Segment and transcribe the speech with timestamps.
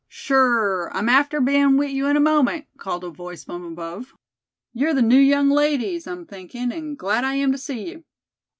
[0.07, 4.15] "Shure, I'm after bein' wit' you in a moment," called a voice from above.
[4.73, 8.03] "You're the new young ladies, I'm thinkin', and glad I am to see you."